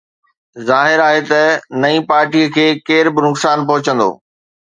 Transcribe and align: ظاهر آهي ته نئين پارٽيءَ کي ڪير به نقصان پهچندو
ظاهر 0.69 0.99
آهي 1.09 1.21
ته 1.31 1.41
نئين 1.81 2.01
پارٽيءَ 2.09 2.51
کي 2.55 2.67
ڪير 2.87 3.05
به 3.15 3.21
نقصان 3.27 3.57
پهچندو 3.69 4.09